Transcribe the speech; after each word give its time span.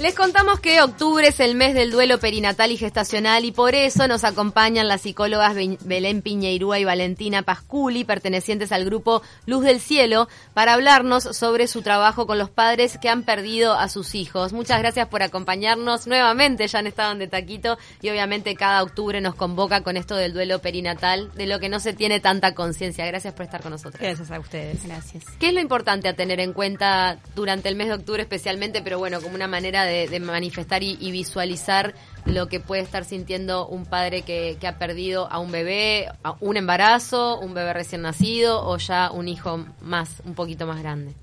Les 0.00 0.14
contamos 0.14 0.60
que 0.60 0.80
octubre 0.80 1.28
es 1.28 1.40
el 1.40 1.54
mes 1.54 1.74
del 1.74 1.90
duelo 1.90 2.18
perinatal 2.18 2.70
y 2.70 2.78
gestacional 2.78 3.44
y 3.44 3.52
por 3.52 3.74
eso 3.74 4.08
nos 4.08 4.24
acompañan 4.24 4.88
las 4.88 5.02
psicólogas 5.02 5.54
Belén 5.84 6.22
Piñeirúa 6.22 6.78
y 6.78 6.86
Valentina 6.86 7.42
Pasculi, 7.42 8.04
pertenecientes 8.04 8.72
al 8.72 8.86
grupo 8.86 9.20
Luz 9.44 9.62
del 9.62 9.78
Cielo, 9.78 10.26
para 10.54 10.72
hablarnos 10.72 11.24
sobre 11.24 11.66
su 11.66 11.82
trabajo 11.82 12.26
con 12.26 12.38
los 12.38 12.48
padres 12.48 12.96
que 12.96 13.10
han 13.10 13.24
perdido 13.24 13.74
a 13.74 13.90
sus 13.90 14.14
hijos. 14.14 14.54
Muchas 14.54 14.78
gracias 14.78 15.06
por 15.08 15.22
acompañarnos 15.22 16.06
nuevamente, 16.06 16.66
ya 16.66 16.78
han 16.78 16.86
estado 16.86 17.14
de 17.16 17.28
taquito 17.28 17.76
y 18.00 18.08
obviamente 18.08 18.54
cada 18.54 18.82
octubre 18.82 19.20
nos 19.20 19.34
convoca 19.34 19.82
con 19.82 19.98
esto 19.98 20.16
del 20.16 20.32
duelo 20.32 20.60
perinatal, 20.60 21.30
de 21.34 21.44
lo 21.44 21.60
que 21.60 21.68
no 21.68 21.78
se 21.78 21.92
tiene 21.92 22.20
tanta 22.20 22.54
conciencia. 22.54 23.04
Gracias 23.04 23.34
por 23.34 23.44
estar 23.44 23.60
con 23.60 23.72
nosotros. 23.72 24.00
Gracias 24.00 24.30
a 24.30 24.40
ustedes. 24.40 24.82
Gracias. 24.82 25.24
¿Qué 25.38 25.48
es 25.48 25.52
lo 25.52 25.60
importante 25.60 26.08
a 26.08 26.14
tener 26.14 26.40
en 26.40 26.54
cuenta 26.54 27.18
durante 27.34 27.68
el 27.68 27.76
mes 27.76 27.88
de 27.88 27.94
octubre 27.96 28.22
especialmente, 28.22 28.80
pero 28.80 28.98
bueno, 28.98 29.20
como 29.20 29.34
una 29.34 29.46
manera 29.46 29.84
de 29.84 29.89
de, 29.90 30.20
manifestar 30.20 30.82
y, 30.82 31.10
visualizar 31.10 31.94
lo 32.24 32.48
que 32.48 32.60
puede 32.60 32.82
estar 32.82 33.04
sintiendo 33.04 33.66
un 33.66 33.86
padre 33.86 34.22
que, 34.22 34.56
ha 34.66 34.78
perdido 34.78 35.30
a 35.30 35.38
un 35.38 35.50
bebé, 35.50 36.08
a 36.22 36.36
un 36.40 36.56
embarazo, 36.56 37.38
un 37.38 37.54
bebé 37.54 37.72
recién 37.72 38.02
nacido 38.02 38.64
o 38.66 38.76
ya 38.78 39.10
un 39.10 39.28
hijo 39.28 39.64
más, 39.80 40.22
un 40.24 40.34
poquito 40.34 40.66
más 40.66 40.80
grande. 40.80 41.14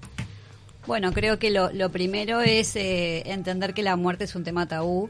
Bueno, 0.85 1.11
creo 1.11 1.37
que 1.37 1.49
lo, 1.49 1.89
primero 1.89 2.41
es 2.41 2.75
eh, 2.75 3.23
entender 3.31 3.73
que 3.73 3.83
la 3.83 3.95
muerte 3.95 4.23
es 4.23 4.35
un 4.35 4.43
tema 4.43 4.67
tabú 4.67 5.09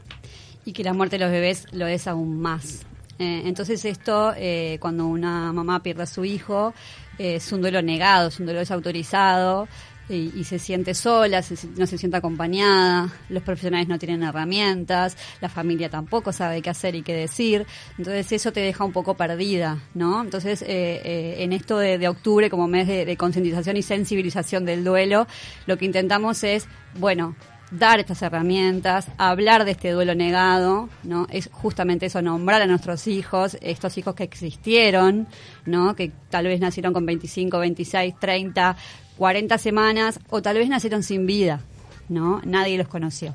y 0.64 0.72
que 0.72 0.82
la 0.82 0.92
muerte 0.92 1.18
de 1.18 1.24
los 1.24 1.32
bebés 1.32 1.66
lo 1.72 1.86
es 1.86 2.06
aún 2.06 2.40
más. 2.40 2.86
Eh, 3.18 3.42
entonces 3.46 3.84
esto, 3.84 4.32
eh, 4.36 4.78
cuando 4.80 5.06
una 5.06 5.52
mamá 5.52 5.82
pierde 5.82 6.04
a 6.04 6.06
su 6.06 6.24
hijo, 6.24 6.74
es 7.18 7.52
un 7.52 7.60
duelo 7.60 7.82
negado, 7.82 8.28
es 8.28 8.38
un 8.38 8.46
duelo 8.46 8.60
desautorizado, 8.60 9.68
y, 10.08 10.44
se 10.44 10.58
siente 10.58 10.94
sola, 10.94 11.42
no 11.76 11.86
se 11.86 11.98
siente 11.98 12.16
acompañada, 12.16 13.12
los 13.28 13.42
profesionales 13.42 13.88
no 13.88 13.98
tienen 13.98 14.22
herramientas, 14.22 15.16
la 15.40 15.48
familia 15.48 15.88
tampoco 15.90 16.32
sabe 16.32 16.62
qué 16.62 16.70
hacer 16.70 16.94
y 16.94 17.02
qué 17.02 17.14
decir, 17.14 17.66
entonces 17.98 18.32
eso 18.32 18.52
te 18.52 18.60
deja 18.60 18.84
un 18.84 18.92
poco 18.92 19.14
perdida, 19.14 19.78
¿no? 19.94 20.22
Entonces, 20.22 20.62
eh, 20.62 21.00
eh, 21.04 21.36
en 21.40 21.52
esto 21.52 21.78
de, 21.78 22.08
octubre, 22.08 22.48
como 22.48 22.68
mes 22.68 22.86
de, 22.86 23.04
de 23.04 23.16
concientización 23.16 23.76
y 23.76 23.82
sensibilización 23.82 24.64
del 24.64 24.84
duelo, 24.84 25.26
lo 25.66 25.76
que 25.76 25.84
intentamos 25.84 26.42
es, 26.44 26.66
bueno, 26.98 27.36
dar 27.70 28.00
estas 28.00 28.22
herramientas, 28.22 29.08
hablar 29.18 29.64
de 29.64 29.72
este 29.72 29.90
duelo 29.90 30.14
negado, 30.14 30.88
¿no? 31.02 31.26
Es 31.30 31.50
justamente 31.52 32.06
eso, 32.06 32.22
nombrar 32.22 32.62
a 32.62 32.66
nuestros 32.66 33.06
hijos, 33.06 33.58
estos 33.60 33.98
hijos 33.98 34.14
que 34.14 34.24
existieron, 34.24 35.26
¿no? 35.66 35.94
Que 35.94 36.12
tal 36.30 36.46
vez 36.46 36.60
nacieron 36.60 36.92
con 36.92 37.04
25, 37.04 37.58
26, 37.58 38.14
30, 38.18 38.76
40 39.18 39.58
semanas 39.58 40.20
o 40.30 40.40
tal 40.40 40.56
vez 40.56 40.68
nacieron 40.68 41.02
sin 41.02 41.26
vida, 41.26 41.60
¿no? 42.08 42.40
Nadie 42.44 42.78
los 42.78 42.88
conoció. 42.88 43.34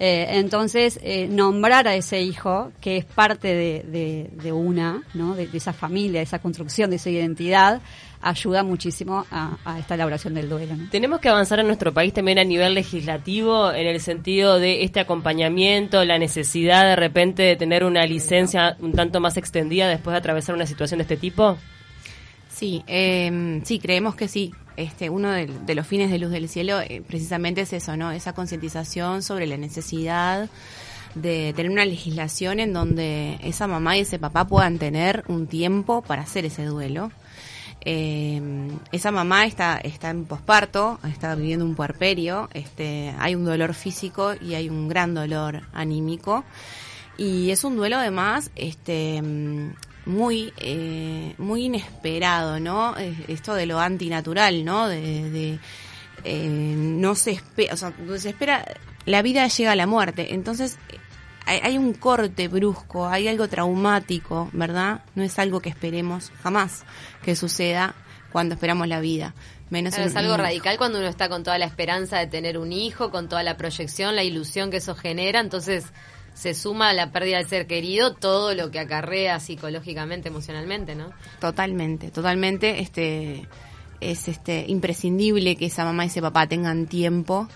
Eh, 0.00 0.26
entonces, 0.38 1.00
eh, 1.02 1.26
nombrar 1.28 1.88
a 1.88 1.96
ese 1.96 2.22
hijo, 2.22 2.70
que 2.80 2.98
es 2.98 3.04
parte 3.04 3.48
de, 3.48 4.52
una, 4.52 5.02
¿no? 5.14 5.34
De, 5.34 5.48
esa 5.52 5.72
familia, 5.72 6.20
de 6.20 6.24
esa 6.24 6.38
construcción, 6.38 6.90
de 6.90 6.96
esa 6.96 7.10
identidad, 7.10 7.80
ayuda 8.20 8.62
muchísimo 8.62 9.26
a, 9.30 9.78
esta 9.78 9.94
elaboración 9.94 10.34
del 10.34 10.48
duelo. 10.48 10.74
Tenemos 10.90 11.20
que 11.20 11.28
avanzar 11.28 11.58
en 11.58 11.66
nuestro 11.66 11.92
país 11.92 12.12
también 12.12 12.38
a 12.38 12.44
nivel 12.44 12.74
legislativo 12.74 13.72
en 13.72 13.86
el 13.88 14.00
sentido 14.00 14.60
de 14.60 14.84
este 14.84 15.00
acompañamiento, 15.00 16.04
la 16.04 16.18
necesidad 16.18 16.84
de 16.84 16.96
repente 16.96 17.42
de 17.42 17.56
tener 17.56 17.84
una 17.84 18.06
licencia 18.06 18.76
un 18.80 18.92
tanto 18.92 19.20
más 19.20 19.36
extendida 19.36 19.88
después 19.88 20.12
de 20.12 20.18
atravesar 20.18 20.54
una 20.54 20.66
situación 20.66 20.98
de 20.98 21.02
este 21.02 21.16
tipo. 21.16 21.56
Sí, 22.48 22.82
eh, 22.86 23.60
sí, 23.64 23.78
creemos 23.78 24.14
que 24.14 24.28
sí. 24.28 24.52
Este, 24.78 25.10
uno 25.10 25.32
de, 25.32 25.74
los 25.74 25.84
fines 25.88 26.08
de 26.08 26.20
Luz 26.20 26.30
del 26.30 26.48
Cielo 26.48 26.78
eh, 26.80 27.02
precisamente 27.04 27.62
es 27.62 27.72
eso, 27.72 27.96
¿no? 27.96 28.12
Esa 28.12 28.32
concientización 28.32 29.24
sobre 29.24 29.48
la 29.48 29.56
necesidad 29.56 30.48
de 31.16 31.52
tener 31.56 31.72
una 31.72 31.84
legislación 31.84 32.60
en 32.60 32.72
donde 32.72 33.40
esa 33.42 33.66
mamá 33.66 33.96
y 33.96 34.02
ese 34.02 34.20
papá 34.20 34.46
puedan 34.46 34.78
tener 34.78 35.24
un 35.26 35.48
tiempo 35.48 36.02
para 36.02 36.22
hacer 36.22 36.44
ese 36.44 36.64
duelo. 36.64 37.10
Eh, 37.80 38.40
esa 38.92 39.10
mamá 39.10 39.46
está, 39.46 39.78
está 39.78 40.10
en 40.10 40.26
posparto, 40.26 41.00
está 41.10 41.34
viviendo 41.34 41.64
un 41.64 41.74
puerperio, 41.74 42.48
este, 42.54 43.12
hay 43.18 43.34
un 43.34 43.44
dolor 43.44 43.74
físico 43.74 44.34
y 44.40 44.54
hay 44.54 44.68
un 44.68 44.86
gran 44.86 45.12
dolor 45.12 45.62
anímico. 45.72 46.44
Y 47.16 47.50
es 47.50 47.64
un 47.64 47.74
duelo 47.74 47.96
además 47.96 48.52
este, 48.54 49.20
muy, 50.06 50.52
eh, 50.58 51.34
muy 51.38 51.66
inesperado, 51.66 52.60
¿no? 52.60 52.96
Esto 53.28 53.54
de 53.54 53.66
lo 53.66 53.78
antinatural, 53.78 54.64
¿no? 54.64 54.88
De, 54.88 55.58
eh, 56.24 56.48
no 56.48 57.14
se 57.14 57.32
espera, 57.32 57.74
o 57.74 57.76
sea, 57.76 57.92
se 58.16 58.30
espera, 58.30 58.64
la 59.06 59.22
vida 59.22 59.46
llega 59.46 59.72
a 59.72 59.76
la 59.76 59.86
muerte, 59.86 60.34
entonces 60.34 60.78
hay, 61.48 61.78
un 61.78 61.94
corte 61.94 62.48
brusco, 62.48 63.08
hay 63.08 63.26
algo 63.28 63.48
traumático, 63.48 64.50
¿verdad? 64.52 65.02
No 65.14 65.22
es 65.22 65.38
algo 65.38 65.60
que 65.60 65.70
esperemos 65.70 66.30
jamás 66.42 66.84
que 67.22 67.36
suceda 67.36 67.94
cuando 68.32 68.54
esperamos 68.54 68.86
la 68.86 69.00
vida. 69.00 69.34
Menos 69.70 69.96
es 69.96 70.14
algo 70.16 70.36
radical 70.36 70.76
cuando 70.78 70.98
uno 70.98 71.08
está 71.08 71.28
con 71.28 71.42
toda 71.42 71.58
la 71.58 71.66
esperanza 71.66 72.18
de 72.18 72.26
tener 72.26 72.58
un 72.58 72.72
hijo, 72.72 73.10
con 73.10 73.28
toda 73.28 73.42
la 73.42 73.56
proyección, 73.56 74.14
la 74.14 74.24
ilusión 74.24 74.70
que 74.70 74.78
eso 74.78 74.94
genera, 74.94 75.40
entonces 75.40 75.86
se 76.34 76.54
suma 76.54 76.90
a 76.90 76.92
la 76.92 77.10
pérdida 77.10 77.38
del 77.38 77.48
ser 77.48 77.66
querido 77.66 78.14
todo 78.14 78.54
lo 78.54 78.70
que 78.70 78.78
acarrea 78.78 79.40
psicológicamente, 79.40 80.28
emocionalmente, 80.28 80.94
¿no? 80.94 81.10
Totalmente, 81.40 82.10
totalmente. 82.10 82.80
Este 82.80 83.48
es 84.00 84.28
este 84.28 84.64
imprescindible 84.68 85.56
que 85.56 85.66
esa 85.66 85.84
mamá 85.84 86.04
y 86.04 86.08
ese 86.08 86.22
papá 86.22 86.46
tengan 86.46 86.86
tiempo 86.86 87.48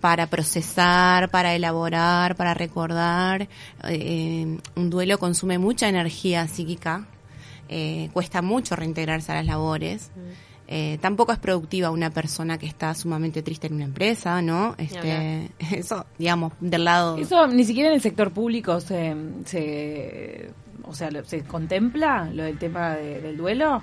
para 0.00 0.26
procesar, 0.26 1.30
para 1.30 1.54
elaborar, 1.54 2.36
para 2.36 2.54
recordar. 2.54 3.48
Eh, 3.84 4.58
un 4.76 4.90
duelo 4.90 5.18
consume 5.18 5.58
mucha 5.58 5.88
energía 5.88 6.46
psíquica, 6.46 7.06
eh, 7.68 8.10
cuesta 8.12 8.42
mucho 8.42 8.76
reintegrarse 8.76 9.32
a 9.32 9.36
las 9.36 9.46
labores. 9.46 10.10
Mm. 10.14 10.48
Eh, 10.70 10.98
tampoco 11.00 11.32
es 11.32 11.38
productiva 11.38 11.90
una 11.90 12.10
persona 12.10 12.58
que 12.58 12.66
está 12.66 12.94
sumamente 12.94 13.42
triste 13.42 13.68
en 13.68 13.74
una 13.74 13.84
empresa, 13.84 14.42
¿no? 14.42 14.74
Este, 14.76 15.50
eso, 15.72 16.04
digamos, 16.18 16.52
del 16.60 16.84
lado. 16.84 17.16
Eso 17.16 17.46
ni 17.46 17.64
siquiera 17.64 17.88
en 17.88 17.94
el 17.94 18.02
sector 18.02 18.32
público 18.32 18.78
se, 18.80 19.16
se 19.46 20.50
o 20.82 20.94
sea, 20.94 21.10
se 21.24 21.42
contempla 21.44 22.30
lo 22.32 22.42
del 22.42 22.58
tema 22.58 22.90
del 22.96 23.38
duelo. 23.38 23.82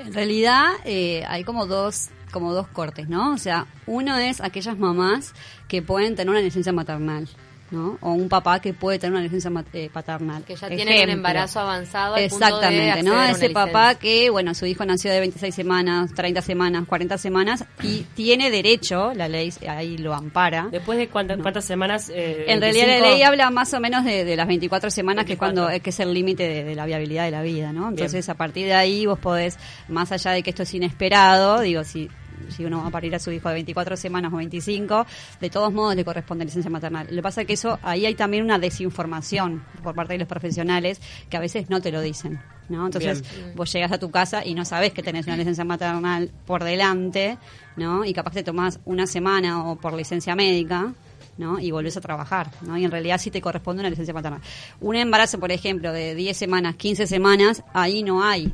En 0.00 0.12
realidad 0.12 0.64
eh, 0.84 1.24
hay 1.28 1.44
como 1.44 1.66
dos 1.66 2.10
como 2.32 2.52
dos 2.52 2.66
cortes, 2.66 3.08
¿no? 3.08 3.34
O 3.34 3.38
sea, 3.38 3.66
uno 3.86 4.16
es 4.16 4.40
aquellas 4.40 4.78
mamás 4.78 5.34
que 5.68 5.82
pueden 5.82 6.16
tener 6.16 6.30
una 6.30 6.40
licencia 6.40 6.72
maternal. 6.72 7.28
¿No? 7.72 7.98
O 8.00 8.12
un 8.12 8.28
papá 8.28 8.60
que 8.60 8.74
puede 8.74 8.98
tener 8.98 9.12
una 9.12 9.22
licencia 9.22 9.50
eh, 9.72 9.90
paternal. 9.92 10.44
Que 10.44 10.54
ya 10.54 10.68
tiene 10.68 11.02
un 11.04 11.10
embarazo 11.10 11.60
avanzado. 11.60 12.16
Exactamente, 12.16 13.02
¿no? 13.02 13.22
Ese 13.24 13.50
papá 13.50 13.94
que, 13.96 14.30
bueno, 14.30 14.54
su 14.54 14.66
hijo 14.66 14.84
nació 14.84 15.10
de 15.10 15.20
26 15.20 15.54
semanas, 15.54 16.12
30 16.14 16.42
semanas, 16.42 16.84
40 16.86 17.18
semanas 17.18 17.64
y 17.82 18.02
tiene 18.14 18.50
derecho, 18.50 19.12
la 19.14 19.28
ley 19.28 19.52
ahí 19.68 19.98
lo 19.98 20.14
ampara. 20.14 20.68
¿Después 20.70 20.98
de 20.98 21.08
cuántas, 21.08 21.38
cuántas 21.38 21.64
semanas? 21.64 22.10
Eh, 22.14 22.44
en 22.48 22.60
realidad 22.60 22.86
la 22.86 23.00
ley 23.00 23.22
habla 23.22 23.50
más 23.50 23.72
o 23.74 23.80
menos 23.80 24.04
de, 24.04 24.36
las 24.36 24.46
24 24.46 24.90
semanas, 24.90 25.24
que 25.24 25.34
es 25.34 25.38
cuando 25.38 25.68
que 25.82 25.90
es 25.90 26.00
el 26.00 26.12
límite 26.12 26.64
de, 26.64 26.74
la 26.74 26.86
viabilidad 26.86 27.24
de 27.24 27.30
la 27.30 27.42
vida, 27.42 27.72
¿no? 27.72 27.88
Entonces, 27.88 28.28
a 28.28 28.34
partir 28.34 28.66
de 28.66 28.74
ahí 28.74 29.06
vos 29.06 29.18
podés, 29.18 29.58
más 29.88 30.12
allá 30.12 30.32
de 30.32 30.42
que 30.42 30.50
esto 30.50 30.62
es 30.62 30.74
inesperado, 30.74 31.60
digo, 31.60 31.84
si 31.84 32.08
si 32.50 32.64
uno 32.64 32.82
va 32.82 32.88
a 32.88 32.90
parir 32.90 33.14
a 33.14 33.18
su 33.18 33.30
hijo 33.30 33.48
de 33.48 33.54
24 33.54 33.96
semanas 33.96 34.32
o 34.32 34.36
25, 34.36 35.06
de 35.40 35.50
todos 35.50 35.72
modos 35.72 35.96
le 35.96 36.04
corresponde 36.04 36.44
licencia 36.44 36.70
maternal. 36.70 37.06
Lo 37.10 37.16
que 37.16 37.22
pasa 37.22 37.40
es 37.42 37.46
que 37.46 37.52
eso, 37.54 37.78
ahí 37.82 38.06
hay 38.06 38.14
también 38.14 38.44
una 38.44 38.58
desinformación 38.58 39.64
por 39.82 39.94
parte 39.94 40.14
de 40.14 40.20
los 40.20 40.28
profesionales 40.28 41.00
que 41.28 41.36
a 41.36 41.40
veces 41.40 41.70
no 41.70 41.80
te 41.80 41.90
lo 41.90 42.00
dicen. 42.00 42.40
¿no? 42.68 42.86
Entonces 42.86 43.22
vos 43.54 43.72
llegas 43.72 43.92
a 43.92 43.98
tu 43.98 44.10
casa 44.10 44.44
y 44.44 44.54
no 44.54 44.64
sabes 44.64 44.92
que 44.92 45.02
tenés 45.02 45.26
una 45.26 45.36
licencia 45.36 45.64
maternal 45.64 46.30
por 46.46 46.64
delante, 46.64 47.38
¿no? 47.76 48.04
Y 48.04 48.12
capaz 48.12 48.32
te 48.32 48.42
tomás 48.42 48.80
una 48.84 49.06
semana 49.06 49.70
o 49.70 49.76
por 49.76 49.92
licencia 49.92 50.34
médica, 50.34 50.94
¿no? 51.38 51.58
Y 51.58 51.70
volvés 51.70 51.96
a 51.96 52.00
trabajar, 52.00 52.50
¿no? 52.62 52.78
Y 52.78 52.84
en 52.84 52.90
realidad 52.90 53.18
sí 53.18 53.30
te 53.30 53.40
corresponde 53.40 53.80
una 53.80 53.90
licencia 53.90 54.14
maternal. 54.14 54.40
Un 54.80 54.96
embarazo, 54.96 55.38
por 55.38 55.52
ejemplo, 55.52 55.92
de 55.92 56.14
10 56.14 56.36
semanas, 56.36 56.76
15 56.76 57.06
semanas, 57.06 57.62
ahí 57.72 58.02
no 58.02 58.22
hay 58.22 58.52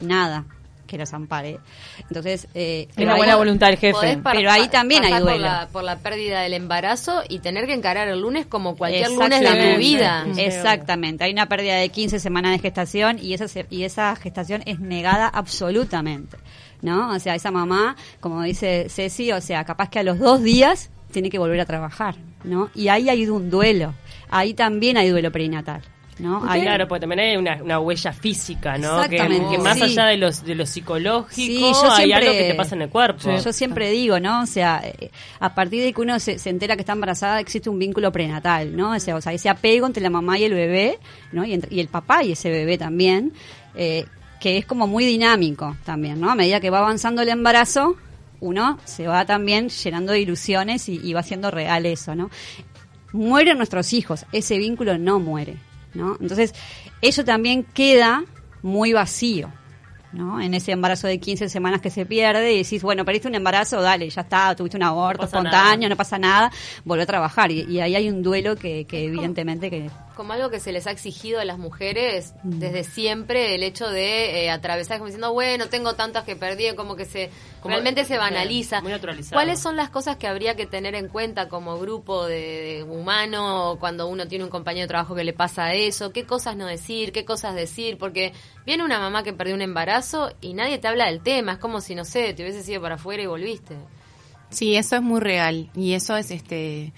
nada 0.00 0.46
que 0.90 0.98
los 0.98 1.14
ampare. 1.14 1.60
Entonces, 2.00 2.48
eh, 2.52 2.88
una 2.96 3.14
buena 3.14 3.36
voluntad 3.36 3.68
del 3.68 3.78
jefe. 3.78 4.18
Pero 4.32 4.50
ahí 4.50 4.68
también 4.68 5.04
hay 5.04 5.22
duelo. 5.22 5.48
Por 5.72 5.84
la, 5.84 5.98
pérdida 5.98 6.40
del 6.40 6.54
embarazo 6.54 7.22
y 7.28 7.38
tener 7.38 7.66
que 7.66 7.74
encarar 7.74 8.08
el 8.08 8.20
lunes 8.20 8.46
como 8.46 8.76
cualquier 8.76 9.10
lunes 9.10 9.40
de 9.40 9.74
tu 9.74 9.78
vida. 9.78 10.26
Exactamente. 10.36 11.24
Hay 11.24 11.32
una 11.32 11.46
pérdida 11.46 11.76
de 11.76 11.88
15 11.88 12.18
semanas 12.18 12.52
de 12.52 12.58
gestación 12.58 13.18
y 13.20 13.34
esa, 13.34 13.46
y 13.70 13.84
esa 13.84 14.16
gestación 14.16 14.62
es 14.66 14.80
negada 14.80 15.28
absolutamente. 15.28 16.36
¿No? 16.82 17.10
O 17.10 17.18
sea, 17.18 17.34
esa 17.34 17.50
mamá, 17.50 17.94
como 18.20 18.42
dice 18.42 18.86
Ceci, 18.88 19.32
o 19.32 19.40
sea, 19.42 19.64
capaz 19.64 19.90
que 19.90 19.98
a 19.98 20.02
los 20.02 20.18
dos 20.18 20.42
días 20.42 20.90
tiene 21.12 21.28
que 21.28 21.38
volver 21.38 21.60
a 21.60 21.66
trabajar, 21.66 22.16
¿no? 22.42 22.70
Y 22.74 22.88
ahí 22.88 23.10
hay 23.10 23.28
un 23.28 23.50
duelo. 23.50 23.92
Ahí 24.30 24.54
también 24.54 24.96
hay 24.96 25.10
duelo 25.10 25.30
perinatal. 25.30 25.82
¿No? 26.20 26.42
Hay, 26.48 26.62
claro, 26.62 26.86
porque 26.86 27.00
también 27.00 27.20
hay 27.20 27.36
una, 27.36 27.62
una 27.62 27.80
huella 27.80 28.12
física, 28.12 28.78
¿no? 28.78 29.08
Que, 29.08 29.18
más 29.58 29.78
Sí. 29.78 29.82
allá 29.84 30.06
de 30.06 30.16
los 30.16 30.44
de 30.44 30.54
lo 30.54 30.66
psicológico, 30.66 31.34
Sí, 31.34 31.58
yo 31.60 31.90
hay 31.90 32.04
siempre- 32.06 32.14
algo 32.14 32.32
que 32.32 32.48
te 32.50 32.54
pasa 32.54 32.74
en 32.76 32.82
el 32.82 32.88
cuerpo. 32.90 33.30
Yo 33.42 33.52
siempre 33.52 33.90
digo, 33.90 34.20
¿no? 34.20 34.42
O 34.42 34.46
sea, 34.46 34.80
eh, 34.84 35.10
a 35.40 35.54
partir 35.54 35.82
de 35.82 35.92
que 35.92 36.00
uno 36.00 36.18
se, 36.20 36.38
se 36.38 36.50
entera 36.50 36.76
que 36.76 36.82
está 36.82 36.92
embarazada, 36.92 37.40
existe 37.40 37.68
un 37.70 37.78
vínculo 37.78 38.12
prenatal, 38.12 38.76
¿no? 38.76 38.92
O 38.92 39.00
sea, 39.00 39.16
o 39.16 39.20
sea, 39.20 39.32
ese 39.32 39.48
apego 39.48 39.86
entre 39.86 40.02
la 40.02 40.10
mamá 40.10 40.38
y 40.38 40.44
el 40.44 40.54
bebé, 40.54 40.98
¿no? 41.32 41.44
Y, 41.44 41.54
entre- 41.54 41.74
y 41.74 41.80
el 41.80 41.88
papá 41.88 42.22
y 42.22 42.32
ese 42.32 42.50
bebé 42.50 42.78
también, 42.78 43.32
eh, 43.74 44.04
que 44.40 44.58
es 44.58 44.66
como 44.66 44.86
muy 44.86 45.04
dinámico 45.04 45.76
también, 45.84 46.20
¿no? 46.20 46.30
A 46.30 46.34
medida 46.34 46.60
que 46.60 46.70
va 46.70 46.78
avanzando 46.78 47.22
el 47.22 47.28
embarazo, 47.28 47.96
uno 48.40 48.78
se 48.86 49.06
va 49.06 49.26
también 49.26 49.68
llenando 49.68 50.12
de 50.12 50.20
ilusiones 50.20 50.88
y, 50.88 50.98
y 51.02 51.12
va 51.12 51.20
haciendo 51.20 51.50
real 51.50 51.84
eso, 51.84 52.14
¿no? 52.14 52.30
Mueren 53.12 53.56
nuestros 53.58 53.92
hijos, 53.92 54.24
ese 54.32 54.56
vínculo 54.56 54.96
no 54.96 55.18
muere, 55.18 55.56
¿no? 55.94 56.16
Entonces, 56.20 56.54
eso 57.02 57.24
también 57.24 57.64
queda 57.64 58.24
muy 58.62 58.92
vacío, 58.92 59.52
¿no? 60.12 60.40
En 60.40 60.54
ese 60.54 60.72
embarazo 60.72 61.06
de 61.06 61.18
15 61.20 61.48
semanas 61.48 61.80
que 61.80 61.90
se 61.90 62.04
pierde 62.06 62.52
y 62.52 62.62
decís, 62.62 62.82
bueno, 62.82 63.04
perdiste 63.04 63.28
un 63.28 63.34
embarazo, 63.34 63.80
dale, 63.80 64.08
ya 64.10 64.22
está, 64.22 64.54
tuviste 64.56 64.76
un 64.76 64.82
aborto 64.82 65.22
No 65.22 65.26
espontáneo, 65.26 65.76
nada. 65.82 65.88
no 65.90 65.96
pasa 65.96 66.18
nada, 66.18 66.50
volvió 66.84 67.04
a 67.04 67.06
trabajar. 67.06 67.50
Y, 67.50 67.62
y 67.62 67.80
ahí 67.80 67.94
hay 67.94 68.08
un 68.08 68.22
duelo 68.22 68.56
que, 68.56 68.86
que 68.86 69.04
evidentemente 69.04 69.70
que... 69.70 69.90
como 70.16 70.32
algo 70.32 70.50
que 70.50 70.58
se 70.60 70.72
les 70.72 70.86
ha 70.86 70.90
exigido 70.90 71.40
a 71.40 71.44
las 71.44 71.58
mujeres 71.58 72.34
Mm. 72.42 72.58
desde 72.58 72.84
siempre, 72.84 73.54
el 73.54 73.62
hecho 73.62 73.88
de 73.88 74.44
eh, 74.44 74.50
atravesar, 74.50 74.98
como 74.98 75.06
diciendo, 75.06 75.32
bueno, 75.32 75.68
tengo 75.68 75.94
tantas 75.94 76.24
que 76.24 76.36
perdí, 76.36 76.74
como 76.74 76.96
que 76.96 77.04
se 77.04 77.30
Como- 77.60 77.72
realmente 77.72 78.04
se 78.04 78.16
banaliza. 78.18 78.80
muy 78.80 78.92
naturalizado. 78.92 79.36
¿Cuáles 79.36 79.60
son 79.60 79.76
las 79.76 79.90
cosas 79.90 80.16
que 80.16 80.26
habría 80.26 80.56
que 80.56 80.66
tener 80.66 80.94
en 80.94 81.08
cuenta 81.08 81.48
como 81.48 81.78
grupo 81.78 82.26
de, 82.26 82.36
de 82.78 82.82
humano 82.84 83.76
cuando 83.78 84.06
uno 84.08 84.26
tiene 84.26 84.44
un 84.44 84.50
compañero 84.50 84.84
de 84.84 84.88
trabajo 84.88 85.14
que 85.14 85.24
le 85.24 85.32
pasa 85.32 85.72
eso? 85.74 86.12
¿Qué 86.12 86.24
cosas 86.24 86.56
no 86.56 86.66
decir? 86.66 87.12
¿Qué 87.12 87.24
cosas 87.24 87.54
decir? 87.54 87.98
Porque 87.98 88.32
viene 88.66 88.84
una 88.84 88.98
mamá 88.98 89.22
que 89.22 89.32
perdió 89.32 89.54
un 89.54 89.62
embarazo 89.62 89.99
y 90.40 90.54
nadie 90.54 90.78
te 90.78 90.88
habla 90.88 91.06
del 91.06 91.20
tema, 91.20 91.52
es 91.52 91.58
como 91.58 91.80
si, 91.80 91.94
no 91.94 92.04
sé, 92.04 92.34
te 92.34 92.42
hubieses 92.42 92.68
ido 92.68 92.80
para 92.80 92.96
afuera 92.96 93.22
y 93.22 93.26
volviste. 93.26 93.76
Sí, 94.50 94.76
eso 94.76 94.96
es 94.96 95.02
muy 95.02 95.20
real 95.20 95.70
y 95.74 95.92
eso 95.92 96.16
es 96.16 96.30
este 96.30 96.92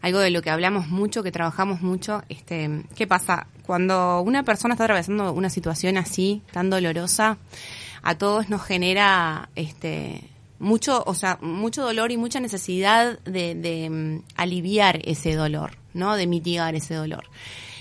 algo 0.00 0.20
de 0.20 0.30
lo 0.30 0.42
que 0.42 0.50
hablamos 0.50 0.88
mucho, 0.88 1.22
que 1.22 1.32
trabajamos 1.32 1.80
mucho. 1.80 2.22
Este, 2.28 2.84
¿qué 2.94 3.06
pasa? 3.06 3.48
Cuando 3.66 4.20
una 4.20 4.44
persona 4.44 4.74
está 4.74 4.84
atravesando 4.84 5.32
una 5.32 5.50
situación 5.50 5.96
así, 5.96 6.42
tan 6.52 6.70
dolorosa, 6.70 7.38
a 8.02 8.16
todos 8.16 8.48
nos 8.48 8.62
genera 8.62 9.50
este 9.56 10.22
mucho, 10.58 11.04
o 11.06 11.14
sea, 11.14 11.38
mucho 11.40 11.82
dolor 11.82 12.10
y 12.10 12.16
mucha 12.16 12.40
necesidad 12.40 13.18
de, 13.20 13.88
mm, 13.90 14.24
aliviar 14.36 15.00
ese 15.04 15.34
dolor, 15.34 15.78
¿no? 15.94 16.16
De 16.16 16.26
mitigar 16.26 16.74
ese 16.74 16.94
dolor. 16.94 17.24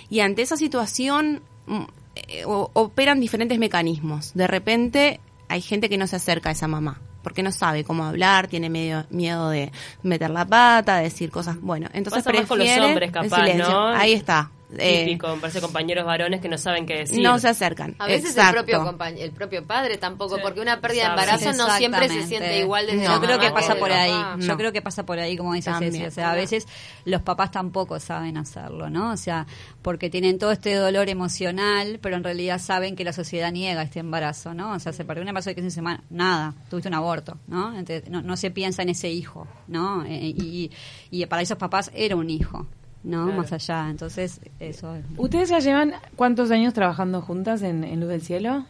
Y 0.10 0.20
ante 0.20 0.42
esa 0.44 0.58
situación 0.58 1.42
mm, 1.66 1.84
eh, 2.28 2.44
operan 2.46 3.20
diferentes 3.20 3.58
mecanismos. 3.60 4.34
De 4.34 4.48
repente 4.48 5.20
hay 5.48 5.62
gente 5.62 5.90
que 5.90 5.98
no 5.98 6.08
se 6.08 6.16
acerca 6.16 6.50
a 6.50 6.52
esa 6.52 6.68
mamá 6.68 7.02
porque 7.28 7.44
no 7.44 7.52
sabe 7.52 7.84
cómo 7.84 8.06
hablar, 8.06 8.48
tiene 8.48 8.70
medio, 8.70 9.06
miedo 9.10 9.50
de 9.50 9.74
meter 10.02 10.30
la 10.30 10.46
pata, 10.46 10.96
de 10.96 11.04
decir 11.04 11.30
cosas. 11.30 11.60
Bueno, 11.60 11.90
entonces 11.92 12.24
Pasa 12.24 12.38
más 12.38 12.48
con 12.48 12.58
los 12.58 12.68
prefiere 12.68 13.06
el 13.06 13.30
silencio. 13.30 13.68
¿no? 13.68 13.88
Ahí 13.90 14.14
está. 14.14 14.50
Eh, 14.78 15.06
Típico, 15.06 15.34
me 15.34 15.40
parece 15.42 15.62
compañeros 15.62 16.06
varones 16.06 16.42
que 16.42 16.50
no 16.50 16.58
saben 16.58 16.86
qué 16.86 16.96
decir. 17.00 17.22
no 17.24 17.40
se 17.40 17.48
acercan. 17.48 17.96
A 18.00 18.08
veces 18.08 18.32
Exacto. 18.32 18.60
el 18.60 18.66
propio 18.66 19.08
el 19.18 19.32
propio 19.32 19.66
padre 19.66 19.98
tampoco, 19.98 20.36
Sí. 20.36 20.42
porque 20.44 20.60
una 20.60 20.82
pérdida 20.82 21.04
de 21.04 21.10
embarazo 21.10 21.54
no 21.54 21.70
siempre 21.78 22.10
se 22.10 22.24
siente 22.28 22.60
igual 22.60 22.86
desde 22.86 23.04
No, 23.04 23.10
la 23.10 23.16
Yo 23.16 23.22
creo 23.22 23.38
mamá 23.38 23.48
que 23.48 23.54
pasa 23.54 23.76
por 23.76 23.92
el 23.92 23.98
ahí. 23.98 24.14
Yo 24.40 24.58
creo 24.58 24.72
que 24.74 24.82
pasa 24.82 25.06
por 25.06 25.20
ahí, 25.20 25.38
como 25.38 25.54
dice. 25.54 25.72
Ceci. 25.80 26.04
O 26.06 26.12
sea, 26.12 26.32
a 26.32 26.36
veces 26.36 26.68
los 27.06 27.22
papás 27.22 27.52
tampoco 27.52 28.00
saben 28.00 28.36
hacerlo, 28.38 28.90
¿no? 28.90 29.12
O 29.12 29.18
sea, 29.18 29.48
porque 29.82 30.10
tienen 30.10 30.38
todo 30.38 30.52
este 30.52 30.74
dolor 30.76 31.08
emocional, 31.08 32.00
pero 32.02 32.18
en 32.18 32.24
realidad 32.26 32.60
saben 32.60 32.96
que 32.96 33.04
la 33.06 33.14
sociedad 33.14 33.52
niega 33.52 33.82
este 33.84 34.00
embarazo, 34.00 34.54
¿no? 34.54 34.74
O 34.74 34.80
sea, 34.80 34.92
se 34.92 35.06
perdió 35.06 35.22
un 35.24 35.30
embarazo 35.30 35.50
de 35.52 35.56
15 35.56 35.72
semanas, 35.72 36.02
nada, 36.10 36.54
tuviste 36.70 36.90
un 36.90 36.96
aborto, 36.96 37.38
¿no? 37.48 37.70
Entonces, 37.78 38.10
no, 38.10 38.22
no 38.22 38.36
se 38.36 38.52
piensa 38.52 38.82
en 38.82 38.90
ese 38.90 39.10
hijo, 39.10 39.48
¿no? 39.68 40.04
Eh, 40.04 40.34
y, 40.36 40.72
y 41.10 41.26
para 41.28 41.42
esos 41.42 41.58
papás 41.58 41.90
era 41.94 42.16
un 42.18 42.30
hijo, 42.30 42.68
¿no? 43.04 43.26
Claro. 43.26 43.42
Más 43.42 43.54
allá. 43.54 43.90
Entonces, 43.90 44.40
eso 44.60 44.96
es. 44.96 45.06
¿Ustedes 45.18 45.50
ya 45.50 45.60
llevan 45.60 45.94
cuántos 46.16 46.52
años 46.52 46.74
trabajando 46.74 47.22
juntas 47.22 47.62
en, 47.62 47.84
en 47.84 48.00
Luz 48.00 48.10
del 48.10 48.22
Cielo? 48.22 48.66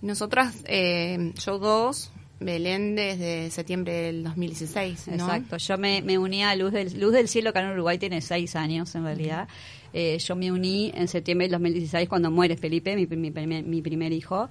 Nosotras, 0.00 0.56
eh, 0.66 1.32
yo 1.44 1.58
dos, 1.58 2.10
Belén 2.40 2.96
desde 2.96 3.50
septiembre 3.50 3.92
del 3.92 4.24
2016, 4.24 5.08
¿no? 5.08 5.14
Exacto, 5.14 5.56
yo 5.56 5.78
me, 5.78 6.02
me 6.02 6.18
uní 6.18 6.42
a 6.42 6.54
Luz 6.56 6.72
del, 6.72 6.98
Luz 6.98 7.12
del 7.12 7.28
Cielo, 7.28 7.50
acá 7.50 7.60
en 7.60 7.70
Uruguay 7.70 7.98
tiene 7.98 8.20
seis 8.20 8.56
años 8.56 8.94
en 8.94 9.04
realidad. 9.04 9.48
Eh, 9.92 10.18
yo 10.18 10.36
me 10.36 10.50
uní 10.50 10.92
en 10.94 11.08
septiembre 11.08 11.46
del 11.46 11.52
2016 11.52 12.08
cuando 12.08 12.30
muere 12.30 12.56
Felipe, 12.56 12.94
mi, 12.96 13.06
mi 13.06 13.30
primer, 13.30 13.64
mi 13.64 13.82
primer 13.82 14.12
hijo. 14.12 14.48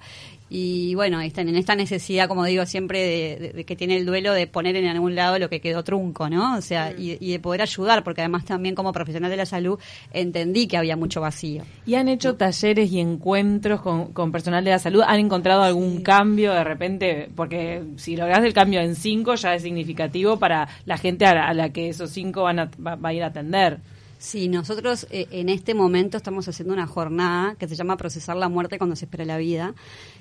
Y 0.54 0.94
bueno, 0.94 1.20
están 1.20 1.48
en 1.48 1.56
esta 1.56 1.74
necesidad, 1.74 2.28
como 2.28 2.44
digo 2.44 2.66
siempre, 2.66 2.98
de, 3.00 3.36
de- 3.40 3.52
de 3.54 3.64
que 3.64 3.74
tiene 3.74 3.96
el 3.96 4.04
duelo 4.04 4.32
de 4.34 4.46
poner 4.46 4.76
en 4.76 4.86
algún 4.86 5.14
lado 5.14 5.38
lo 5.38 5.48
que 5.48 5.60
quedó 5.60 5.82
trunco, 5.82 6.28
¿no? 6.28 6.56
O 6.58 6.60
sea, 6.60 6.92
y, 6.92 7.16
y 7.20 7.30
de 7.32 7.38
poder 7.40 7.62
ayudar, 7.62 8.04
porque 8.04 8.20
además 8.20 8.44
también 8.44 8.74
como 8.74 8.92
profesional 8.92 9.30
de 9.30 9.36
la 9.38 9.46
salud 9.46 9.78
entendí 10.12 10.66
que 10.66 10.76
había 10.76 10.96
mucho 10.96 11.20
vacío. 11.22 11.62
¿Y 11.86 11.94
han 11.94 12.08
hecho 12.08 12.34
talleres 12.36 12.92
y 12.92 13.00
encuentros 13.00 13.80
con, 13.80 14.12
con 14.12 14.30
personal 14.30 14.62
de 14.64 14.72
la 14.72 14.78
salud? 14.78 15.02
¿Han 15.06 15.20
encontrado 15.20 15.62
algún 15.62 16.02
cambio 16.02 16.52
de 16.52 16.64
repente? 16.64 17.28
Porque 17.34 17.82
si 17.96 18.16
lográs 18.16 18.44
el 18.44 18.52
cambio 18.52 18.80
en 18.80 18.94
cinco 18.94 19.34
ya 19.36 19.54
es 19.54 19.62
significativo 19.62 20.38
para 20.38 20.68
la 20.84 20.98
gente 20.98 21.24
a 21.24 21.34
la, 21.34 21.48
a 21.48 21.54
la 21.54 21.70
que 21.72 21.88
esos 21.88 22.10
cinco 22.10 22.42
van 22.42 22.58
a, 22.58 22.70
va, 22.86 22.96
va 22.96 23.08
a 23.08 23.14
ir 23.14 23.22
a 23.22 23.28
atender. 23.28 23.78
Sí, 24.22 24.48
nosotros 24.48 25.08
eh, 25.10 25.26
en 25.32 25.48
este 25.48 25.74
momento 25.74 26.16
estamos 26.16 26.46
haciendo 26.46 26.72
una 26.72 26.86
jornada 26.86 27.56
que 27.56 27.66
se 27.66 27.74
llama 27.74 27.96
Procesar 27.96 28.36
la 28.36 28.48
muerte 28.48 28.78
cuando 28.78 28.94
se 28.94 29.06
espera 29.06 29.24
la 29.24 29.36
vida, 29.36 29.74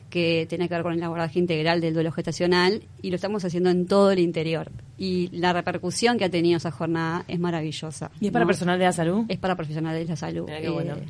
que 0.09 0.47
tiene 0.49 0.67
que 0.67 0.73
ver 0.73 0.81
con 0.81 0.93
el 0.93 1.03
abordaje 1.03 1.37
integral 1.37 1.81
del 1.81 1.93
duelo 1.93 2.11
gestacional 2.11 2.81
y 3.03 3.11
lo 3.11 3.15
estamos 3.17 3.45
haciendo 3.45 3.69
en 3.69 3.85
todo 3.85 4.09
el 4.11 4.17
interior. 4.17 4.71
Y 4.97 5.29
la 5.31 5.53
repercusión 5.53 6.17
que 6.17 6.25
ha 6.25 6.31
tenido 6.31 6.57
esa 6.57 6.71
jornada 6.71 7.25
es 7.27 7.39
maravillosa. 7.39 8.09
¿Y 8.19 8.25
es 8.25 8.31
para 8.31 8.45
¿no? 8.45 8.47
personal 8.47 8.79
de 8.79 8.85
la 8.85 8.91
salud? 8.91 9.25
Es 9.29 9.37
para 9.37 9.55
profesionales 9.55 10.07
de 10.07 10.09
la 10.09 10.15
salud. 10.15 10.47
Qué 10.47 10.67
bueno. 10.67 10.95
eh, 10.95 11.05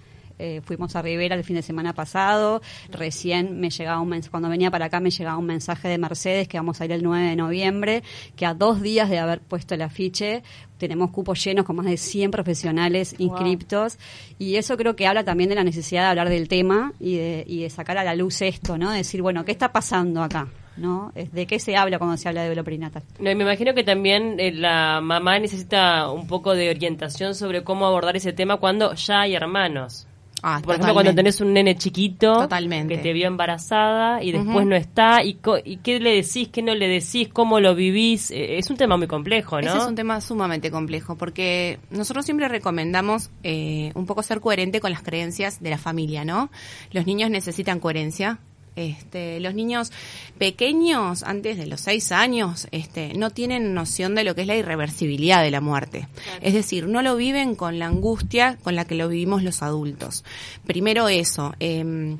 fuimos 0.63 0.95
a 0.95 1.01
Rivera 1.01 1.35
el 1.35 1.43
fin 1.43 1.55
de 1.55 1.61
semana 1.61 1.93
pasado. 1.93 2.61
Recién 2.89 3.59
me 3.59 3.69
llegaba 3.69 4.01
un 4.01 4.09
mensaje, 4.09 4.31
cuando 4.31 4.49
venía 4.49 4.71
para 4.71 4.85
acá 4.85 4.99
me 4.99 5.11
llegaba 5.11 5.37
un 5.37 5.45
mensaje 5.45 5.87
de 5.87 5.97
Mercedes 5.97 6.47
que 6.47 6.57
vamos 6.57 6.81
a 6.81 6.85
ir 6.85 6.91
el 6.91 7.03
9 7.03 7.29
de 7.29 7.35
noviembre, 7.35 8.03
que 8.35 8.45
a 8.45 8.53
dos 8.53 8.81
días 8.81 9.09
de 9.09 9.19
haber 9.19 9.41
puesto 9.41 9.75
el 9.75 9.81
afiche 9.81 10.43
tenemos 10.81 11.11
cupos 11.11 11.43
llenos 11.43 11.63
con 11.63 11.75
más 11.75 11.85
de 11.85 11.95
100 11.95 12.31
profesionales 12.31 13.13
inscriptos 13.19 13.99
y 14.39 14.55
eso 14.55 14.77
creo 14.77 14.95
que 14.95 15.05
habla 15.05 15.23
también 15.23 15.49
de 15.49 15.55
la 15.55 15.63
necesidad 15.63 16.01
de 16.01 16.07
hablar 16.07 16.29
del 16.29 16.47
tema 16.47 16.93
y 16.99 17.17
de, 17.17 17.43
y 17.47 17.61
de 17.61 17.69
sacar 17.69 17.99
a 17.99 18.03
la 18.03 18.15
luz 18.15 18.41
esto, 18.41 18.79
¿no? 18.79 18.89
De 18.89 18.97
decir, 18.97 19.21
bueno, 19.21 19.45
¿qué 19.45 19.51
está 19.51 19.71
pasando 19.71 20.23
acá? 20.23 20.47
¿No? 20.77 21.11
¿De 21.13 21.45
qué 21.45 21.59
se 21.59 21.75
habla 21.75 21.99
cuando 21.99 22.17
se 22.17 22.27
habla 22.29 22.41
de 22.41 22.47
duelo 22.47 22.63
perinatal? 22.63 23.03
No, 23.19 23.29
y 23.29 23.35
me 23.35 23.43
imagino 23.43 23.75
que 23.75 23.83
también 23.83 24.39
eh, 24.39 24.51
la 24.53 25.01
mamá 25.01 25.37
necesita 25.37 26.09
un 26.09 26.25
poco 26.25 26.55
de 26.55 26.69
orientación 26.71 27.35
sobre 27.35 27.63
cómo 27.63 27.85
abordar 27.85 28.15
ese 28.15 28.33
tema 28.33 28.57
cuando 28.57 28.95
ya 28.95 29.21
hay 29.21 29.35
hermanos. 29.35 30.07
Ah, 30.43 30.59
Por 30.63 30.73
ejemplo, 30.75 30.93
cuando 30.93 31.13
tenés 31.13 31.39
un 31.41 31.53
nene 31.53 31.75
chiquito 31.77 32.33
Totalmente. 32.39 32.95
que 32.95 33.01
te 33.01 33.13
vio 33.13 33.27
embarazada 33.27 34.23
y 34.23 34.31
después 34.31 34.65
no 34.65 34.75
está, 34.75 35.23
y, 35.23 35.35
co- 35.35 35.59
y 35.63 35.77
qué 35.77 35.99
le 35.99 36.15
decís, 36.15 36.47
qué 36.49 36.61
no 36.63 36.73
le 36.73 36.87
decís, 36.87 37.29
cómo 37.31 37.59
lo 37.59 37.75
vivís, 37.75 38.31
Eh, 38.31 38.57
es 38.57 38.69
un 38.69 38.77
tema 38.77 38.97
muy 38.97 39.07
complejo, 39.07 39.61
¿no? 39.61 39.67
Ese 39.67 39.77
es 39.77 39.85
un 39.87 39.95
tema 39.95 40.19
sumamente 40.21 40.71
complejo 40.71 41.15
porque 41.15 41.77
nosotros 41.91 42.25
siempre 42.25 42.47
recomendamos 42.47 43.29
eh, 43.43 43.91
un 43.93 44.05
poco 44.05 44.23
ser 44.23 44.39
coherente 44.41 44.79
con 44.79 44.91
las 44.91 45.03
creencias 45.03 45.61
de 45.61 45.69
la 45.69 45.77
familia, 45.77 46.25
¿no? 46.25 46.49
Los 46.91 47.05
niños 47.05 47.29
necesitan 47.29 47.79
coherencia. 47.79 48.39
Este, 48.75 49.39
los 49.41 49.53
niños 49.53 49.91
pequeños, 50.37 51.23
antes 51.23 51.57
de 51.57 51.67
los 51.67 51.81
seis 51.81 52.11
años, 52.11 52.67
este, 52.71 53.13
no 53.15 53.29
tienen 53.29 53.73
noción 53.73 54.15
de 54.15 54.23
lo 54.23 54.33
que 54.33 54.41
es 54.41 54.47
la 54.47 54.55
irreversibilidad 54.55 55.43
de 55.43 55.51
la 55.51 55.59
muerte. 55.59 56.07
Es 56.41 56.53
decir, 56.53 56.87
no 56.87 57.01
lo 57.01 57.15
viven 57.15 57.55
con 57.55 57.79
la 57.79 57.87
angustia 57.87 58.57
con 58.63 58.75
la 58.75 58.85
que 58.85 58.95
lo 58.95 59.09
vivimos 59.09 59.43
los 59.43 59.61
adultos. 59.61 60.23
Primero 60.65 61.09
eso. 61.09 61.53
em, 61.59 62.19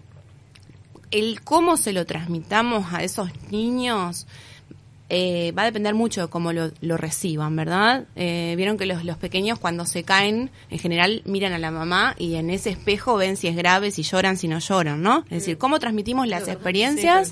el 1.11 1.41
cómo 1.41 1.77
se 1.77 1.93
lo 1.93 2.05
transmitamos 2.05 2.93
a 2.93 3.03
esos 3.03 3.29
niños 3.51 4.27
eh, 5.13 5.51
va 5.51 5.63
a 5.63 5.65
depender 5.65 5.93
mucho 5.93 6.21
de 6.21 6.27
cómo 6.29 6.53
lo, 6.53 6.71
lo 6.79 6.95
reciban, 6.95 7.53
¿verdad? 7.57 8.05
Eh, 8.15 8.53
Vieron 8.55 8.77
que 8.77 8.85
los, 8.85 9.03
los 9.03 9.17
pequeños 9.17 9.59
cuando 9.59 9.85
se 9.85 10.03
caen, 10.03 10.49
en 10.69 10.79
general 10.79 11.21
miran 11.25 11.51
a 11.51 11.57
la 11.59 11.69
mamá 11.69 12.15
y 12.17 12.35
en 12.35 12.49
ese 12.49 12.69
espejo 12.69 13.17
ven 13.17 13.35
si 13.35 13.47
es 13.49 13.55
grave, 13.57 13.91
si 13.91 14.03
lloran, 14.03 14.37
si 14.37 14.47
no 14.47 14.59
lloran, 14.59 15.01
¿no? 15.01 15.23
Es 15.25 15.39
decir, 15.41 15.57
cómo 15.57 15.79
transmitimos 15.79 16.27
las 16.29 16.43
experiencias 16.53 17.31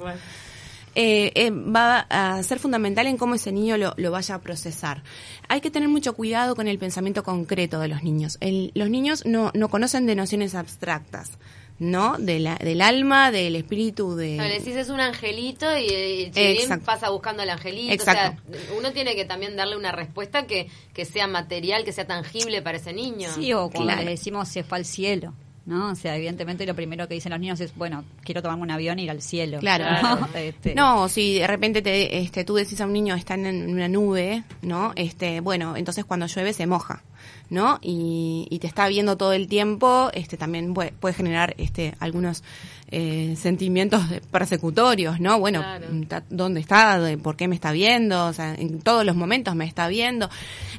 eh, 0.96 1.32
eh, 1.36 1.52
va 1.52 2.00
a 2.10 2.44
ser 2.44 2.60
fundamental 2.60 3.08
en 3.08 3.16
cómo 3.16 3.36
ese 3.36 3.52
niño 3.52 3.78
lo, 3.78 3.94
lo 3.96 4.12
vaya 4.12 4.36
a 4.36 4.42
procesar. 4.42 5.04
Hay 5.48 5.62
que 5.62 5.72
tener 5.72 5.88
mucho 5.88 6.14
cuidado 6.14 6.56
con 6.56 6.68
el 6.68 6.78
pensamiento 6.80 7.24
concreto 7.24 7.80
de 7.80 7.88
los 7.88 8.04
niños. 8.04 8.38
El- 8.42 8.72
los 8.76 8.90
niños 8.90 9.24
no, 9.26 9.52
no 9.54 9.70
conocen 9.70 10.06
de 10.06 10.16
nociones 10.16 10.56
abstractas, 10.56 11.32
¿no? 11.80 12.18
De 12.18 12.40
la- 12.40 12.56
del 12.58 12.82
alma, 12.82 13.32
del 13.32 13.56
espíritu, 13.56 14.16
de... 14.16 14.38
Le 14.38 14.60
decís 14.60 14.76
es 14.76 14.90
un 14.90 15.00
angelito 15.00 15.66
y, 15.78 15.84
y 15.86 16.32
el 16.36 16.58
Exacto. 16.58 16.86
pasa 16.86 17.10
buscando 17.10 17.42
al 17.44 17.50
angelito. 17.50 17.94
Exacto. 17.94 18.42
O 18.50 18.54
sea, 18.54 18.62
uno 18.78 18.92
tiene 18.92 19.16
que 19.16 19.26
también 19.26 19.56
darle 19.56 19.78
una 19.78 19.92
respuesta 19.92 20.46
que, 20.46 20.68
que 20.94 21.06
sea 21.06 21.28
material, 21.28 21.84
que 21.86 21.92
sea 21.94 22.06
tangible 22.06 22.62
para 22.62 22.78
ese 22.78 22.94
niño. 22.94 23.30
Sí, 23.34 23.54
o 23.54 23.70
cuando 23.70 23.94
Claro. 23.94 24.04
le 24.04 24.12
decimos 24.12 24.50
se 24.50 24.64
fue 24.64 24.78
al 24.80 24.86
cielo, 24.86 25.34
¿no? 25.66 25.92
O 25.92 25.96
sea, 25.96 26.16
evidentemente 26.18 26.66
lo 26.66 26.76
primero 26.76 27.08
que 27.08 27.14
dicen 27.14 27.32
los 27.32 27.40
niños 27.40 27.60
es, 27.62 27.74
bueno, 27.76 28.04
quiero 28.24 28.42
tomarme 28.42 28.64
un 28.64 28.72
avión 28.72 29.00
e 29.00 29.04
ir 29.04 29.12
al 29.12 29.22
cielo. 29.22 29.60
Claro. 29.60 29.86
¿no? 30.20 30.30
Este, 30.36 30.76
No, 30.76 31.08
si 31.08 31.40
de 31.40 31.48
repente 31.48 31.82
te, 31.82 32.18
este, 32.20 32.44
tú 32.44 32.56
decís 32.56 32.82
a 32.82 32.86
un 32.86 32.94
niño 32.94 33.16
está 33.16 33.36
en 33.36 33.70
una 33.72 33.88
nube, 33.88 34.44
¿no? 34.64 34.92
Este, 34.96 35.40
bueno, 35.40 35.78
entonces 35.78 36.04
cuando 36.06 36.26
llueve 36.26 36.52
se 36.54 36.68
moja, 36.68 37.04
¿no? 37.50 37.80
Y, 37.82 38.48
y 38.50 38.60
te 38.60 38.68
está 38.68 38.88
viendo 38.88 39.18
todo 39.18 39.34
el 39.34 39.48
tiempo, 39.48 40.10
este, 40.14 40.38
también 40.38 40.74
puede, 40.74 40.92
puede 40.92 41.14
generar, 41.16 41.56
este, 41.58 41.96
algunos 42.00 42.44
eh, 42.92 43.36
sentimientos 43.40 44.02
persecutorios, 44.32 45.20
¿no? 45.20 45.40
Bueno, 45.40 45.60
Claro. 45.62 45.88
¿dónde 46.30 46.60
está? 46.60 47.00
¿De- 47.00 47.18
¿Por 47.18 47.36
qué 47.36 47.48
me 47.48 47.56
está 47.56 47.72
viendo? 47.72 48.26
O 48.28 48.34
sea, 48.34 48.56
en 48.56 48.80
todos 48.82 49.06
los 49.06 49.16
momentos 49.16 49.56
me 49.56 49.66
está 49.66 49.88
viendo. 49.88 50.30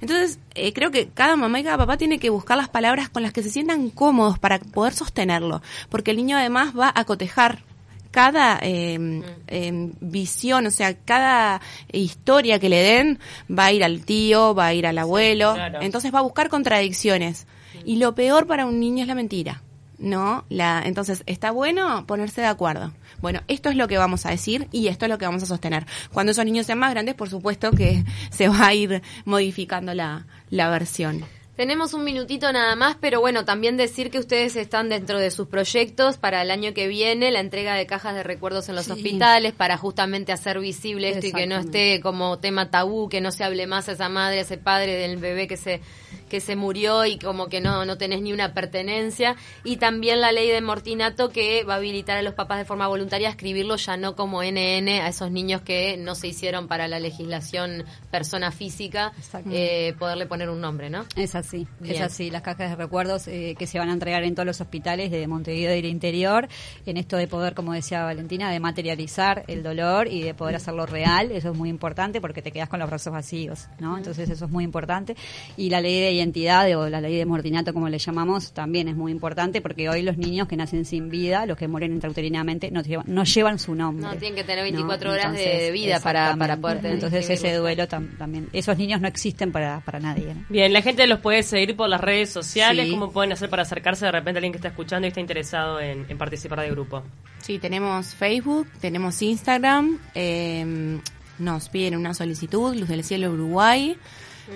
Entonces, 0.00 0.38
eh, 0.54 0.72
creo 0.72 0.90
que 0.90 1.08
cada 1.08 1.36
mamá 1.36 1.60
y 1.60 1.64
cada 1.64 1.78
papá 1.78 1.96
tiene 1.96 2.18
que 2.18 2.30
buscar 2.30 2.56
las 2.56 2.68
palabras 2.68 3.08
con 3.08 3.22
las 3.22 3.32
que 3.32 3.42
se 3.42 3.50
sientan 3.50 3.90
cómodos 3.90 4.38
para 4.38 4.58
poder 4.58 4.92
sostenerlo, 4.94 5.62
porque 5.88 6.10
el 6.12 6.16
niño 6.16 6.36
además 6.36 6.72
va 6.78 6.92
a 6.94 7.04
cotejar 7.04 7.62
cada 8.10 8.58
eh, 8.62 9.22
eh, 9.46 9.92
visión, 10.00 10.66
o 10.66 10.70
sea, 10.70 10.94
cada 10.94 11.60
historia 11.92 12.58
que 12.58 12.68
le 12.68 12.82
den 12.82 13.18
va 13.50 13.66
a 13.66 13.72
ir 13.72 13.84
al 13.84 14.04
tío, 14.04 14.54
va 14.54 14.66
a 14.66 14.74
ir 14.74 14.86
al 14.86 14.98
abuelo, 14.98 15.54
claro. 15.54 15.80
entonces 15.82 16.12
va 16.14 16.20
a 16.20 16.22
buscar 16.22 16.48
contradicciones. 16.48 17.46
Y 17.84 17.96
lo 17.96 18.14
peor 18.14 18.46
para 18.46 18.66
un 18.66 18.80
niño 18.80 19.02
es 19.02 19.08
la 19.08 19.14
mentira. 19.14 19.62
¿No? 19.98 20.46
La, 20.48 20.82
entonces, 20.86 21.22
está 21.26 21.50
bueno 21.50 22.06
ponerse 22.06 22.40
de 22.40 22.46
acuerdo. 22.46 22.90
Bueno, 23.20 23.42
esto 23.48 23.68
es 23.68 23.76
lo 23.76 23.86
que 23.86 23.98
vamos 23.98 24.24
a 24.24 24.30
decir 24.30 24.66
y 24.72 24.88
esto 24.88 25.04
es 25.04 25.10
lo 25.10 25.18
que 25.18 25.26
vamos 25.26 25.42
a 25.42 25.46
sostener. 25.46 25.84
Cuando 26.10 26.32
esos 26.32 26.46
niños 26.46 26.64
sean 26.64 26.78
más 26.78 26.90
grandes, 26.90 27.14
por 27.14 27.28
supuesto 27.28 27.70
que 27.70 28.02
se 28.30 28.48
va 28.48 28.68
a 28.68 28.74
ir 28.74 29.02
modificando 29.26 29.92
la, 29.92 30.26
la 30.48 30.70
versión. 30.70 31.22
Tenemos 31.60 31.92
un 31.92 32.04
minutito 32.04 32.50
nada 32.54 32.74
más, 32.74 32.96
pero 32.98 33.20
bueno, 33.20 33.44
también 33.44 33.76
decir 33.76 34.10
que 34.10 34.18
ustedes 34.18 34.56
están 34.56 34.88
dentro 34.88 35.18
de 35.18 35.30
sus 35.30 35.46
proyectos 35.46 36.16
para 36.16 36.40
el 36.40 36.50
año 36.50 36.72
que 36.72 36.88
viene, 36.88 37.30
la 37.30 37.40
entrega 37.40 37.74
de 37.74 37.84
cajas 37.84 38.14
de 38.14 38.22
recuerdos 38.22 38.70
en 38.70 38.76
los 38.76 38.86
Sí. 38.86 38.92
hospitales 38.92 39.52
para 39.52 39.76
justamente 39.76 40.32
hacer 40.32 40.58
visible 40.58 41.10
esto 41.10 41.26
y 41.26 41.32
que 41.32 41.46
no 41.46 41.58
esté 41.58 42.00
como 42.00 42.38
tema 42.38 42.70
tabú, 42.70 43.10
que 43.10 43.20
no 43.20 43.30
se 43.30 43.44
hable 43.44 43.66
más 43.66 43.90
a 43.90 43.92
esa 43.92 44.08
madre, 44.08 44.38
a 44.38 44.40
ese 44.40 44.56
padre 44.56 44.94
del 44.96 45.18
bebé 45.18 45.46
que 45.48 45.58
se 45.58 45.82
que 46.30 46.40
se 46.40 46.56
murió 46.56 47.04
y 47.04 47.18
como 47.18 47.48
que 47.48 47.60
no 47.60 47.84
no 47.84 47.98
tenés 47.98 48.22
ni 48.22 48.32
una 48.32 48.54
pertenencia 48.54 49.36
y 49.64 49.76
también 49.76 50.22
la 50.22 50.32
ley 50.32 50.48
de 50.48 50.62
mortinato 50.62 51.28
que 51.28 51.64
va 51.64 51.74
a 51.74 51.76
habilitar 51.76 52.16
a 52.16 52.22
los 52.22 52.32
papás 52.32 52.58
de 52.58 52.64
forma 52.64 52.88
voluntaria 52.88 53.28
a 53.28 53.32
escribirlo 53.32 53.76
ya 53.76 53.98
no 53.98 54.16
como 54.16 54.42
NN 54.42 54.88
a 54.88 55.08
esos 55.08 55.30
niños 55.30 55.60
que 55.60 55.98
no 55.98 56.14
se 56.14 56.28
hicieron 56.28 56.68
para 56.68 56.88
la 56.88 56.98
legislación 56.98 57.84
persona 58.10 58.50
física 58.50 59.12
eh, 59.50 59.94
poderle 59.98 60.26
poner 60.26 60.48
un 60.48 60.60
nombre, 60.60 60.90
¿no? 60.90 61.04
Es 61.16 61.34
así, 61.34 61.66
Bien. 61.80 61.96
es 61.96 62.00
así. 62.00 62.30
Las 62.30 62.42
cajas 62.42 62.70
de 62.70 62.76
recuerdos 62.76 63.26
eh, 63.28 63.54
que 63.58 63.66
se 63.66 63.78
van 63.78 63.88
a 63.88 63.92
entregar 63.92 64.22
en 64.22 64.34
todos 64.34 64.46
los 64.46 64.60
hospitales 64.60 65.10
de 65.10 65.26
Montevideo 65.26 65.72
y 65.72 65.82
del 65.82 65.90
interior, 65.90 66.48
en 66.86 66.96
esto 66.96 67.16
de 67.16 67.26
poder, 67.26 67.54
como 67.54 67.72
decía 67.72 68.04
Valentina, 68.04 68.50
de 68.50 68.60
materializar 68.60 69.44
el 69.48 69.62
dolor 69.62 70.08
y 70.08 70.22
de 70.22 70.34
poder 70.34 70.56
hacerlo 70.56 70.86
real, 70.86 71.30
eso 71.32 71.50
es 71.50 71.56
muy 71.56 71.68
importante 71.68 72.20
porque 72.20 72.42
te 72.42 72.52
quedas 72.52 72.68
con 72.68 72.80
los 72.80 72.88
brazos 72.88 73.12
vacíos, 73.12 73.68
¿no? 73.78 73.96
Entonces 73.96 74.30
eso 74.30 74.44
es 74.44 74.50
muy 74.50 74.64
importante. 74.64 75.16
Y 75.56 75.70
la 75.70 75.80
ley 75.80 76.00
de 76.00 76.12
identidad 76.20 76.72
o 76.78 76.88
la 76.88 77.00
ley 77.00 77.16
de 77.16 77.26
mortinato, 77.26 77.72
como 77.74 77.88
le 77.88 77.98
llamamos, 77.98 78.52
también 78.52 78.88
es 78.88 78.96
muy 78.96 79.12
importante 79.12 79.60
porque 79.60 79.88
hoy 79.88 80.02
los 80.02 80.16
niños 80.16 80.46
que 80.48 80.56
nacen 80.56 80.84
sin 80.84 81.08
vida, 81.10 81.44
los 81.46 81.56
que 81.58 81.66
mueren 81.68 81.92
intrauterinamente, 81.92 82.70
no 82.70 82.82
llevan, 82.82 83.04
no 83.08 83.24
llevan 83.24 83.58
su 83.58 83.74
nombre. 83.74 84.06
No, 84.06 84.12
tienen 84.16 84.36
que 84.36 84.44
tener 84.44 84.58
¿no? 84.58 84.64
24 84.64 85.10
horas 85.12 85.32
de- 85.32 85.42
Entonces, 85.42 85.60
de 85.62 85.70
vida 85.72 86.00
para- 86.00 86.36
para 86.36 86.56
poder 86.56 86.76
tener- 86.80 86.94
Entonces 86.94 87.28
ese 87.30 87.54
duelo 87.56 87.84
tam- 87.88 88.16
también, 88.16 88.48
esos 88.52 88.78
niños 88.78 89.00
no 89.00 89.08
existen 89.08 89.50
para, 89.52 89.80
para 89.80 89.98
nadie, 90.00 90.34
¿no? 90.34 90.44
Bien, 90.48 90.72
la 90.72 90.82
gente 90.82 91.06
los 91.06 91.20
puede 91.20 91.42
seguir 91.42 91.74
por 91.76 91.88
las 91.88 92.00
redes 92.00 92.30
sociales. 92.30 92.86
Sí. 92.86 92.90
¿Cómo 92.92 93.10
pueden 93.10 93.32
hacer 93.32 93.50
para 93.50 93.62
acercarse 93.62 94.06
de 94.06 94.12
repente 94.12 94.36
a 94.36 94.40
alguien 94.40 94.52
que 94.52 94.58
está 94.58 94.68
escuchando 94.68 95.06
y 95.06 95.08
está 95.08 95.20
interesado 95.20 95.80
en, 95.80 96.06
en 96.08 96.18
participar 96.18 96.60
del 96.60 96.72
grupo? 96.72 97.02
Sí, 97.38 97.58
tenemos 97.58 98.14
Facebook, 98.14 98.68
tenemos 98.80 99.20
Instagram, 99.22 99.98
eh, 100.14 100.98
nos 101.38 101.68
piden 101.70 101.96
una 101.96 102.12
solicitud, 102.12 102.74
Luz 102.76 102.88
del 102.88 103.02
Cielo 103.02 103.30
Uruguay, 103.30 103.96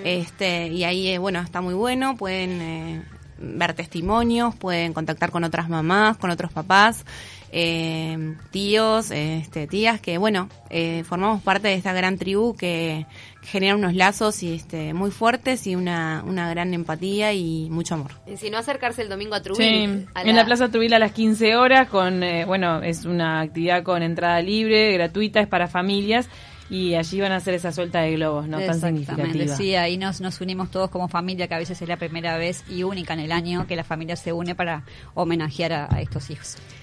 este 0.03 0.67
y 0.67 0.83
ahí, 0.83 1.07
eh, 1.07 1.17
bueno, 1.17 1.39
está 1.39 1.61
muy 1.61 1.73
bueno, 1.73 2.17
pueden 2.17 2.61
eh, 2.61 3.03
ver 3.37 3.73
testimonios, 3.73 4.55
pueden 4.55 4.93
contactar 4.93 5.31
con 5.31 5.43
otras 5.43 5.69
mamás, 5.69 6.17
con 6.17 6.29
otros 6.29 6.51
papás, 6.51 7.05
eh, 7.51 8.35
tíos, 8.51 9.11
este, 9.11 9.67
tías, 9.67 10.01
que 10.01 10.17
bueno, 10.17 10.49
eh, 10.69 11.03
formamos 11.05 11.41
parte 11.41 11.69
de 11.69 11.75
esta 11.75 11.93
gran 11.93 12.17
tribu 12.17 12.55
que 12.55 13.05
genera 13.43 13.75
unos 13.75 13.93
lazos 13.93 14.41
y 14.43 14.53
este 14.53 14.93
muy 14.93 15.11
fuertes 15.11 15.67
y 15.67 15.75
una, 15.75 16.23
una 16.25 16.49
gran 16.49 16.73
empatía 16.73 17.33
y 17.33 17.69
mucho 17.69 17.95
amor. 17.95 18.11
Y 18.27 18.37
si 18.37 18.49
no 18.49 18.57
acercarse 18.57 19.03
el 19.03 19.09
domingo 19.09 19.35
a 19.35 19.41
Trujillo. 19.41 19.67
Sí, 19.69 20.05
en 20.23 20.35
la 20.35 20.45
Plaza 20.45 20.69
Trujillo 20.69 20.95
a 20.95 20.99
las 20.99 21.11
15 21.11 21.55
horas, 21.55 21.87
con 21.87 22.23
eh, 22.23 22.45
bueno, 22.45 22.81
es 22.81 23.05
una 23.05 23.41
actividad 23.41 23.83
con 23.83 24.03
entrada 24.03 24.41
libre, 24.41 24.91
gratuita, 24.93 25.39
es 25.39 25.47
para 25.47 25.67
familias 25.67 26.27
y 26.69 26.95
allí 26.95 27.21
van 27.21 27.31
a 27.31 27.37
hacer 27.37 27.53
esa 27.53 27.71
suelta 27.71 28.01
de 28.01 28.13
globos, 28.13 28.47
¿no? 28.47 28.57
Tan 28.57 28.75
Exactamente, 28.75 29.05
significativa. 29.13 29.55
sí, 29.55 29.75
ahí 29.75 29.97
nos, 29.97 30.21
nos 30.21 30.41
unimos 30.41 30.71
todos 30.71 30.89
como 30.89 31.07
familia, 31.07 31.47
que 31.47 31.53
a 31.53 31.59
veces 31.59 31.81
es 31.81 31.87
la 31.87 31.97
primera 31.97 32.37
vez 32.37 32.63
y 32.69 32.83
única 32.83 33.13
en 33.13 33.19
el 33.19 33.31
año 33.31 33.67
que 33.67 33.75
la 33.75 33.83
familia 33.83 34.15
se 34.15 34.33
une 34.33 34.55
para 34.55 34.83
homenajear 35.13 35.73
a, 35.73 35.87
a 35.93 36.01
estos 36.01 36.29
hijos. 36.29 36.57